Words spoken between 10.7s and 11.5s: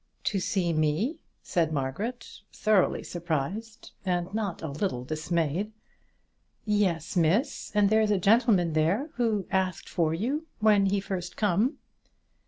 he first